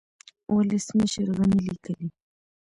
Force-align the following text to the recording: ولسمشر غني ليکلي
ولسمشر 0.55 1.27
غني 1.37 1.59
ليکلي 1.67 2.07